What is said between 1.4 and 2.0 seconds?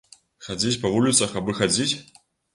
абы хадзіць?